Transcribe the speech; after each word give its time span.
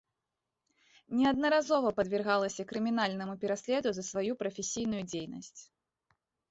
Неаднаразова 1.19 1.93
падвяргалася 2.01 2.67
крымінальнаму 2.73 3.33
пераследу 3.45 3.89
за 4.01 4.09
сваю 4.13 4.33
прафесійную 4.45 5.03
дзейнасць. 5.13 5.61